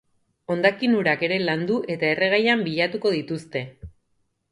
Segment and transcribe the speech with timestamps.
[0.53, 3.63] Hondakin-urak ere landu eta erregaian bilatuko dituzte.